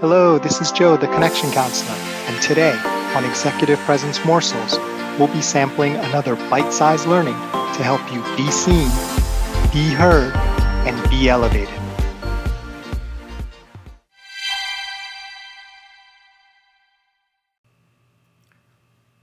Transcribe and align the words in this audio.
Hello, 0.00 0.38
this 0.38 0.60
is 0.60 0.70
Joe, 0.72 0.98
the 0.98 1.06
Connection 1.06 1.50
Counselor, 1.52 1.96
and 1.96 2.42
today 2.42 2.78
on 3.14 3.24
Executive 3.24 3.78
Presence 3.78 4.22
Morsels, 4.26 4.76
we'll 5.18 5.32
be 5.32 5.40
sampling 5.40 5.94
another 5.94 6.36
bite 6.50 6.70
sized 6.70 7.06
learning 7.06 7.32
to 7.32 7.82
help 7.82 8.02
you 8.12 8.22
be 8.36 8.50
seen, 8.50 8.90
be 9.72 9.88
heard, 9.88 10.36
and 10.86 11.08
be 11.08 11.30
elevated. 11.30 11.80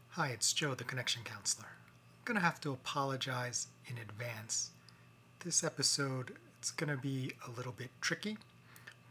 Hi, 0.10 0.30
it's 0.30 0.52
Joe, 0.54 0.74
the 0.74 0.84
Connection 0.84 1.21
Counselor. 1.24 1.68
I'm 1.68 2.26
going 2.26 2.40
to 2.40 2.44
have 2.44 2.60
to 2.62 2.71
apologize 2.71 3.68
in 3.86 4.00
advance. 4.00 4.71
This 5.46 5.64
episode 5.64 6.34
it's 6.58 6.71
going 6.71 6.90
to 6.90 7.00
be 7.00 7.34
a 7.46 7.52
little 7.52 7.74
bit 7.74 7.92
tricky, 8.02 8.38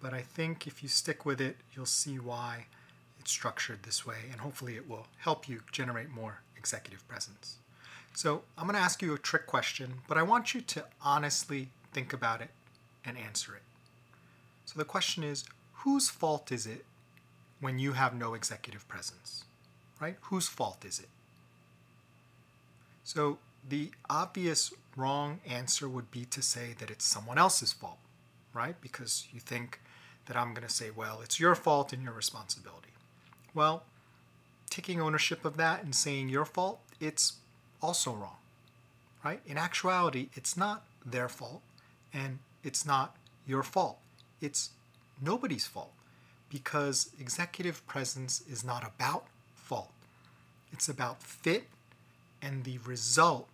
but 0.02 0.12
I 0.12 0.20
think 0.20 0.66
if 0.66 0.82
you 0.82 0.88
stick 0.88 1.24
with 1.24 1.40
it, 1.40 1.56
you'll 1.74 1.86
see 1.86 2.18
why 2.18 2.66
it's 3.20 3.30
structured 3.30 3.84
this 3.84 4.04
way, 4.04 4.16
and 4.30 4.40
hopefully 4.40 4.74
it 4.74 4.88
will 4.88 5.06
help 5.18 5.48
you 5.48 5.60
generate 5.70 6.10
more 6.10 6.40
executive 6.58 7.06
presence. 7.08 7.58
So 8.14 8.42
I'm 8.58 8.66
going 8.66 8.76
to 8.76 8.82
ask 8.82 9.00
you 9.00 9.14
a 9.14 9.18
trick 9.18 9.46
question, 9.46 9.94
but 10.08 10.18
I 10.18 10.22
want 10.22 10.54
you 10.54 10.60
to 10.60 10.84
honestly 11.02 11.68
think 11.92 12.12
about 12.12 12.42
it 12.42 12.50
and 13.04 13.16
answer 13.16 13.54
it. 13.54 13.62
So 14.66 14.78
the 14.78 14.84
question 14.84 15.22
is 15.22 15.44
whose 15.72 16.08
fault 16.08 16.50
is 16.50 16.66
it 16.66 16.84
when 17.60 17.78
you 17.78 17.92
have 17.92 18.14
no 18.14 18.34
executive 18.34 18.86
presence? 18.88 19.44
Right? 20.00 20.16
Whose 20.22 20.48
fault 20.48 20.84
is 20.84 20.98
it? 20.98 21.08
So 23.04 23.38
the 23.68 23.92
obvious 24.10 24.72
wrong 24.96 25.40
answer 25.48 25.88
would 25.88 26.10
be 26.10 26.24
to 26.24 26.42
say 26.42 26.74
that 26.80 26.90
it's 26.90 27.04
someone 27.04 27.38
else's 27.38 27.72
fault, 27.72 27.98
right? 28.52 28.74
Because 28.80 29.28
you 29.32 29.40
think 29.40 29.80
that 30.26 30.36
I'm 30.36 30.54
going 30.54 30.66
to 30.66 30.72
say, 30.72 30.90
well, 30.90 31.20
it's 31.22 31.40
your 31.40 31.54
fault 31.54 31.92
and 31.92 32.02
your 32.02 32.12
responsibility. 32.12 32.90
Well, 33.54 33.84
taking 34.70 35.00
ownership 35.00 35.44
of 35.44 35.56
that 35.56 35.82
and 35.82 35.94
saying 35.94 36.28
your 36.28 36.44
fault, 36.44 36.80
it's 37.00 37.34
also 37.82 38.12
wrong, 38.12 38.36
right? 39.24 39.40
In 39.46 39.58
actuality, 39.58 40.28
it's 40.34 40.56
not 40.56 40.84
their 41.04 41.28
fault 41.28 41.62
and 42.12 42.38
it's 42.62 42.86
not 42.86 43.16
your 43.46 43.62
fault. 43.62 43.98
It's 44.40 44.70
nobody's 45.20 45.66
fault 45.66 45.92
because 46.48 47.10
executive 47.18 47.86
presence 47.86 48.42
is 48.50 48.64
not 48.64 48.86
about 48.86 49.24
fault. 49.54 49.90
It's 50.72 50.88
about 50.88 51.22
fit 51.22 51.64
and 52.40 52.64
the 52.64 52.78
result 52.78 53.48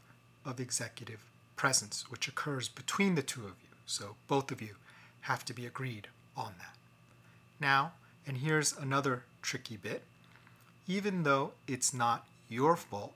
of 0.44 0.60
executive 0.60 1.24
presence, 1.56 2.10
which 2.10 2.28
occurs 2.28 2.68
between 2.68 3.14
the 3.14 3.22
two 3.22 3.40
of 3.40 3.56
you. 3.62 3.68
So 3.86 4.16
both 4.28 4.50
of 4.50 4.62
you 4.62 4.76
have 5.22 5.44
to 5.46 5.52
be 5.52 5.66
agreed 5.66 6.08
on 6.38 6.54
that. 6.58 6.76
Now, 7.60 7.92
and 8.26 8.38
here's 8.38 8.76
another 8.76 9.24
tricky 9.42 9.76
bit 9.76 10.02
even 10.88 11.22
though 11.22 11.52
it's 11.68 11.92
not 11.92 12.26
your 12.48 12.74
fault, 12.74 13.12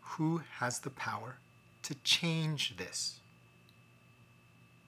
who 0.00 0.42
has 0.58 0.78
the 0.78 0.90
power 0.90 1.36
to 1.82 1.94
change 2.04 2.76
this? 2.76 3.18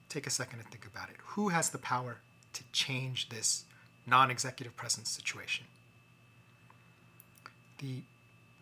Take 0.07 0.25
a 0.25 0.29
second 0.31 0.59
to 0.59 0.65
think 0.65 0.85
about 0.85 1.09
it. 1.09 1.17
Who 1.33 1.49
has 1.49 1.69
the 1.69 1.77
power 1.77 2.19
to 2.53 2.63
change 2.71 3.29
this 3.29 3.65
non 4.07 4.31
executive 4.31 4.75
presence 4.77 5.09
situation? 5.09 5.65
The 7.79 8.03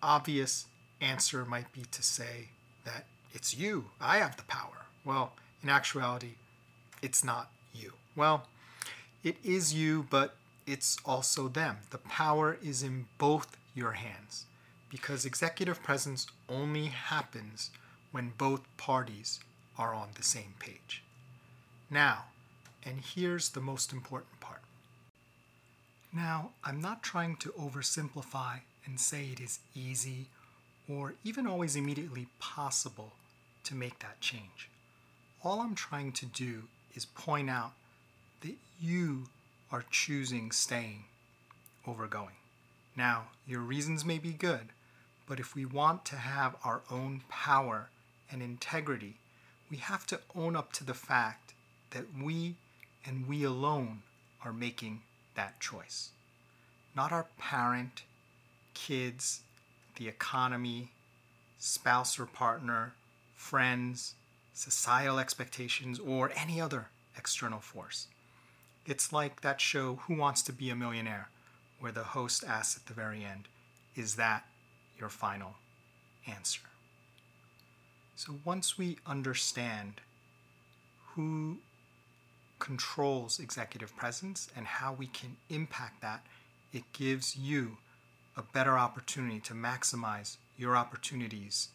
obvious 0.02 0.66
answer 1.00 1.46
might 1.46 1.72
be 1.72 1.84
to 1.92 2.04
say 2.04 2.50
that 2.84 3.06
it's 3.32 3.56
you. 3.56 3.92
I 4.02 4.18
have 4.18 4.38
the 4.38 4.44
power. 4.44 4.88
Well, 5.06 5.34
in 5.62 5.70
actuality, 5.70 6.34
it's 7.02 7.24
not 7.24 7.52
you. 7.74 7.94
Well, 8.16 8.48
it 9.28 9.36
is 9.44 9.74
you, 9.74 10.08
but 10.10 10.38
it's 10.66 10.98
also 11.06 11.50
them. 11.50 11.80
The 11.90 11.98
power 11.98 12.58
is 12.64 12.82
in 12.82 13.08
both 13.18 13.58
your 13.76 13.92
hands 13.92 14.46
because 14.90 15.26
executive 15.26 15.84
presence 15.84 16.28
only 16.48 16.86
happens 16.86 17.72
when 18.12 18.32
both 18.38 18.62
parties 18.78 19.42
are 19.78 19.94
on 19.94 20.10
the 20.16 20.24
same 20.24 20.54
page. 20.60 21.04
Now, 21.90 22.26
and 22.86 23.02
here's 23.02 23.50
the 23.50 23.60
most 23.60 23.92
important 23.92 24.40
part. 24.40 24.62
Now, 26.14 26.52
I'm 26.64 26.80
not 26.80 27.04
trying 27.04 27.36
to 27.38 27.50
oversimplify 27.50 28.62
and 28.86 28.98
say 28.98 29.26
it 29.26 29.42
is 29.42 29.60
easy 29.76 30.28
or 30.90 31.16
even 31.26 31.46
always 31.46 31.76
immediately 31.76 32.28
possible 32.40 33.12
to 33.66 33.76
make 33.76 34.00
that 34.00 34.22
change. 34.22 34.70
All 35.44 35.60
I'm 35.60 35.76
trying 35.76 36.14
to 36.14 36.26
do 36.26 36.64
is 36.96 37.06
point 37.06 37.50
out 37.50 37.74
that 38.42 38.56
you 38.80 39.30
are 39.72 39.84
choosing 39.90 40.52
staying 40.52 41.06
over 41.86 42.08
going. 42.08 42.36
Now, 42.96 43.28
your 43.48 43.62
reasons 43.62 44.04
may 44.04 44.18
be 44.18 44.34
good, 44.34 44.70
but 45.28 45.40
if 45.40 45.56
we 45.56 45.66
want 45.66 46.06
to 46.06 46.16
have 46.16 46.56
our 46.64 46.82
own 46.90 47.22
power 47.30 47.90
and 48.32 48.42
integrity, 48.42 49.16
we 49.70 49.78
have 49.78 50.06
to 50.08 50.20
own 50.36 50.56
up 50.56 50.72
to 50.74 50.84
the 50.84 50.94
fact 50.94 51.54
that 51.92 52.06
we 52.20 52.56
and 53.06 53.28
we 53.28 53.44
alone 53.44 54.02
are 54.44 54.54
making 54.54 55.02
that 55.36 55.60
choice. 55.60 56.10
Not 56.96 57.12
our 57.12 57.28
parent, 57.38 58.04
kids, 58.74 59.42
the 59.98 60.08
economy, 60.08 60.92
spouse 61.60 62.20
or 62.20 62.26
partner, 62.26 62.94
friends, 63.36 64.16
societal 64.54 65.20
expectations, 65.20 66.00
or 66.00 66.32
any 66.36 66.60
other 66.60 66.88
external 67.18 67.60
force. 67.60 68.08
It's 68.88 69.12
like 69.12 69.42
that 69.42 69.60
show, 69.60 69.96
Who 70.08 70.16
Wants 70.16 70.42
to 70.44 70.54
Be 70.54 70.70
a 70.70 70.76
Millionaire, 70.76 71.28
where 71.82 71.92
the 71.92 72.04
host 72.04 72.46
asks 72.48 72.78
at 72.78 72.86
the 72.86 72.94
very 72.94 73.26
end, 73.26 73.50
Is 73.98 74.16
that 74.16 74.46
your 74.98 75.10
final 75.10 75.56
answer? 76.26 76.62
So 78.16 78.36
once 78.46 78.78
we 78.78 78.98
understand 79.06 80.00
who 81.10 81.58
controls 82.60 83.40
executive 83.40 83.96
presence 83.98 84.48
and 84.56 84.66
how 84.66 84.94
we 84.94 85.08
can 85.08 85.36
impact 85.50 86.02
that, 86.02 86.26
it 86.72 86.84
gives 86.94 87.36
you 87.36 87.78
a 88.38 88.42
better 88.42 88.78
opportunity 88.78 89.42
to 89.42 89.54
maximize 89.54 90.38
your 90.58 90.78
opportunities 90.78 91.70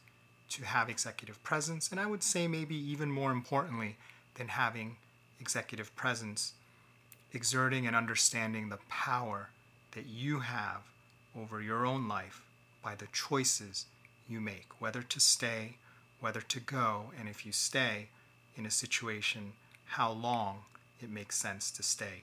to 0.49 0.65
have 0.65 0.89
executive 0.89 1.43
presence. 1.43 1.91
And 1.91 2.01
I 2.01 2.07
would 2.07 2.23
say, 2.23 2.49
maybe 2.49 2.75
even 2.75 3.11
more 3.11 3.33
importantly 3.33 3.97
than 4.37 4.49
having 4.49 4.97
executive 5.39 5.95
presence, 5.95 6.55
exerting 7.33 7.87
and 7.87 7.97
understanding 7.97 8.69
the 8.69 8.79
power 8.89 9.49
that 9.93 10.07
you 10.07 10.41
have 10.41 10.83
over 11.39 11.61
your 11.61 11.87
own 11.87 12.09
life 12.09 12.43
by 12.83 12.95
the 12.95 13.07
choices 13.13 13.87
you 14.29 14.41
make, 14.41 14.81
whether 14.81 15.03
to 15.03 15.21
stay, 15.21 15.77
whether 16.21 16.41
to 16.41 16.61
go, 16.61 17.07
and 17.19 17.29
if 17.29 17.45
you 17.47 17.53
stay 17.53 18.09
in 18.57 18.67
a 18.67 18.71
situation, 18.71 19.53
how 19.87 20.11
long 20.11 20.59
it 21.03 21.11
makes 21.11 21.37
sense 21.37 21.71
to 21.71 21.83
stay 21.83 22.23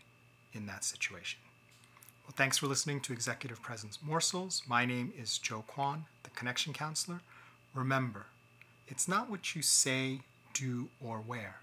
in 0.53 0.66
that 0.66 0.84
situation. 0.84 1.40
Well, 2.25 2.34
thanks 2.36 2.58
for 2.58 2.68
listening 2.68 3.02
to 3.02 3.14
Executive 3.14 3.62
Presence 3.62 4.00
Morsels. 4.02 4.62
My 4.68 4.86
name 4.86 5.12
is 5.18 5.38
Joe 5.38 5.64
Kwan, 5.68 6.06
the 6.24 6.30
Connection 6.31 6.74
Counselor. 6.74 7.22
Remember, 7.74 8.28
it's 8.88 9.08
not 9.08 9.30
what 9.30 9.56
you 9.56 9.62
say, 9.62 10.22
do, 10.53 10.90
or 11.03 11.19
wear, 11.19 11.58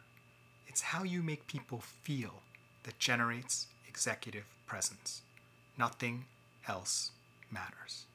it's 0.67 0.83
how 0.83 1.05
you 1.05 1.23
make 1.23 1.47
people 1.47 1.81
feel 2.03 2.43
that 2.87 2.99
generates 2.99 3.67
executive 3.87 4.47
presence. 4.67 5.21
Nothing 5.77 6.25
else 6.67 7.11
matters. 7.51 8.07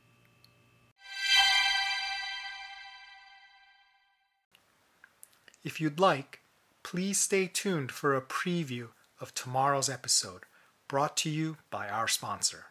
If 5.63 5.79
you'd 5.79 5.99
like, 5.99 6.39
please 6.81 7.19
stay 7.19 7.45
tuned 7.45 7.91
for 7.91 8.15
a 8.15 8.21
preview 8.21 8.87
of 9.19 9.35
tomorrow's 9.35 9.89
episode 9.89 10.43
brought 10.87 11.15
to 11.17 11.29
you 11.29 11.57
by 11.69 11.87
our 11.87 12.07
sponsor. 12.07 12.70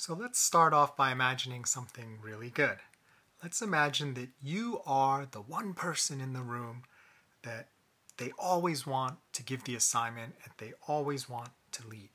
So 0.00 0.14
let's 0.14 0.38
start 0.38 0.72
off 0.72 0.96
by 0.96 1.10
imagining 1.10 1.64
something 1.64 2.20
really 2.22 2.50
good. 2.50 2.76
Let's 3.42 3.60
imagine 3.60 4.14
that 4.14 4.28
you 4.40 4.80
are 4.86 5.26
the 5.28 5.40
one 5.40 5.74
person 5.74 6.20
in 6.20 6.34
the 6.34 6.40
room 6.40 6.84
that 7.42 7.70
they 8.16 8.30
always 8.38 8.86
want 8.86 9.18
to 9.32 9.42
give 9.42 9.64
the 9.64 9.74
assignment 9.74 10.36
and 10.44 10.52
they 10.58 10.72
always 10.86 11.28
want 11.28 11.48
to 11.72 11.88
lead. 11.88 12.10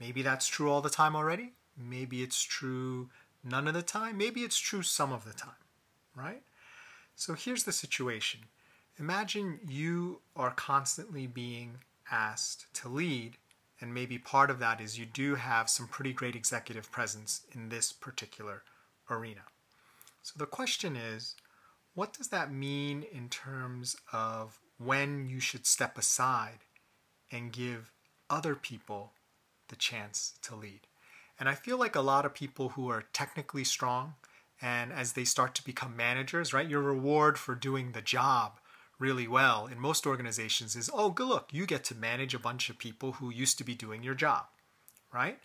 Maybe 0.00 0.22
that's 0.22 0.48
true 0.48 0.72
all 0.72 0.80
the 0.80 0.90
time 0.90 1.14
already. 1.14 1.52
Maybe 1.78 2.20
it's 2.20 2.42
true 2.42 3.10
none 3.44 3.68
of 3.68 3.74
the 3.74 3.82
time. 3.82 4.18
Maybe 4.18 4.40
it's 4.40 4.58
true 4.58 4.82
some 4.82 5.12
of 5.12 5.24
the 5.24 5.32
time, 5.32 5.52
right? 6.16 6.42
So 7.14 7.34
here's 7.34 7.62
the 7.62 7.70
situation. 7.70 8.40
Imagine 8.98 9.60
you 9.68 10.20
are 10.34 10.50
constantly 10.50 11.28
being 11.28 11.76
asked 12.10 12.66
to 12.74 12.88
lead, 12.88 13.36
and 13.80 13.94
maybe 13.94 14.18
part 14.18 14.50
of 14.50 14.58
that 14.58 14.80
is 14.80 14.98
you 14.98 15.06
do 15.06 15.36
have 15.36 15.70
some 15.70 15.88
pretty 15.88 16.12
great 16.12 16.36
executive 16.36 16.90
presence 16.90 17.42
in 17.54 17.68
this 17.68 17.92
particular 17.92 18.62
arena. 19.08 19.42
So 20.22 20.34
the 20.36 20.46
question 20.46 20.96
is, 20.96 21.34
what 21.94 22.12
does 22.12 22.28
that 22.28 22.52
mean 22.52 23.04
in 23.10 23.28
terms 23.28 23.96
of 24.12 24.58
when 24.78 25.26
you 25.26 25.40
should 25.40 25.66
step 25.66 25.98
aside 25.98 26.60
and 27.32 27.52
give 27.52 27.90
other 28.28 28.54
people 28.54 29.12
the 29.68 29.76
chance 29.76 30.34
to 30.42 30.54
lead? 30.54 30.80
And 31.38 31.48
I 31.48 31.54
feel 31.54 31.78
like 31.78 31.96
a 31.96 32.02
lot 32.02 32.26
of 32.26 32.34
people 32.34 32.70
who 32.70 32.90
are 32.90 33.04
technically 33.12 33.64
strong 33.64 34.14
and 34.60 34.92
as 34.92 35.14
they 35.14 35.24
start 35.24 35.54
to 35.54 35.64
become 35.64 35.96
managers, 35.96 36.52
right, 36.52 36.68
your 36.68 36.82
reward 36.82 37.38
for 37.38 37.54
doing 37.54 37.92
the 37.92 38.02
job 38.02 38.60
really 39.00 39.26
well 39.26 39.66
in 39.66 39.80
most 39.80 40.06
organizations 40.06 40.76
is, 40.76 40.90
oh, 40.92 41.10
good 41.10 41.26
look, 41.26 41.48
you 41.50 41.66
get 41.66 41.82
to 41.84 41.94
manage 41.94 42.34
a 42.34 42.38
bunch 42.38 42.70
of 42.70 42.78
people 42.78 43.12
who 43.12 43.30
used 43.30 43.58
to 43.58 43.64
be 43.64 43.74
doing 43.74 44.04
your 44.04 44.14
job, 44.14 44.44
right? 45.12 45.38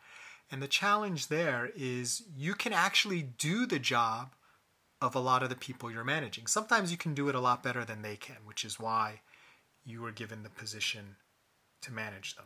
And 0.51 0.61
the 0.61 0.67
challenge 0.67 1.27
there 1.27 1.71
is 1.75 2.23
you 2.37 2.53
can 2.53 2.73
actually 2.73 3.23
do 3.23 3.65
the 3.65 3.79
job 3.79 4.33
of 5.01 5.15
a 5.15 5.19
lot 5.19 5.41
of 5.41 5.49
the 5.49 5.55
people 5.55 5.91
you're 5.91 6.03
managing. 6.03 6.47
Sometimes 6.47 6.91
you 6.91 6.97
can 6.97 7.13
do 7.13 7.29
it 7.29 7.35
a 7.35 7.39
lot 7.39 7.63
better 7.63 7.83
than 7.83 8.01
they 8.01 8.15
can, 8.15 8.37
which 8.45 8.63
is 8.63 8.79
why 8.79 9.21
you 9.85 10.01
were 10.01 10.11
given 10.11 10.43
the 10.43 10.49
position 10.49 11.15
to 11.81 11.91
manage 11.93 12.35
them. 12.35 12.45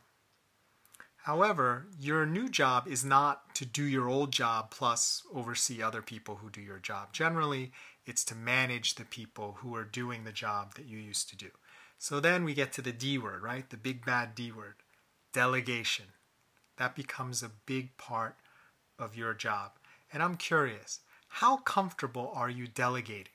However, 1.23 1.87
your 1.99 2.25
new 2.25 2.49
job 2.49 2.87
is 2.87 3.03
not 3.03 3.53
to 3.55 3.65
do 3.65 3.83
your 3.83 4.07
old 4.07 4.31
job 4.31 4.71
plus 4.71 5.23
oversee 5.33 5.81
other 5.81 6.01
people 6.01 6.35
who 6.35 6.49
do 6.49 6.61
your 6.61 6.79
job. 6.79 7.13
Generally, 7.13 7.71
it's 8.09 8.25
to 8.25 8.35
manage 8.35 8.95
the 8.95 9.05
people 9.05 9.57
who 9.59 9.75
are 9.75 9.83
doing 9.83 10.23
the 10.23 10.31
job 10.31 10.73
that 10.73 10.87
you 10.87 10.97
used 10.97 11.29
to 11.29 11.37
do. 11.37 11.49
So 11.99 12.19
then 12.19 12.43
we 12.43 12.55
get 12.55 12.73
to 12.73 12.81
the 12.81 12.91
D 12.91 13.19
word, 13.19 13.43
right? 13.43 13.69
The 13.69 13.77
big 13.77 14.03
bad 14.03 14.33
D 14.33 14.51
word 14.51 14.75
delegation. 15.31 16.05
That 16.77 16.95
becomes 16.95 17.43
a 17.43 17.51
big 17.67 17.95
part 17.97 18.37
of 18.97 19.15
your 19.15 19.35
job. 19.35 19.73
And 20.11 20.23
I'm 20.23 20.35
curious, 20.37 21.01
how 21.27 21.57
comfortable 21.57 22.31
are 22.33 22.49
you 22.49 22.65
delegating? 22.65 23.33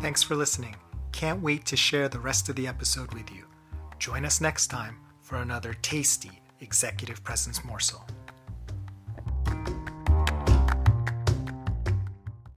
Thanks 0.00 0.22
for 0.22 0.34
listening. 0.34 0.76
Can't 1.12 1.42
wait 1.42 1.66
to 1.66 1.76
share 1.76 2.08
the 2.08 2.20
rest 2.20 2.48
of 2.48 2.56
the 2.56 2.66
episode 2.66 3.12
with 3.12 3.30
you. 3.30 3.44
Join 3.98 4.24
us 4.24 4.40
next 4.40 4.68
time 4.68 4.96
for 5.20 5.36
another 5.36 5.74
tasty 5.82 6.40
executive 6.60 7.22
presence 7.22 7.62
morsel. 7.64 8.06